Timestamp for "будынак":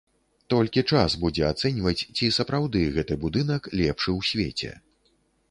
3.27-3.71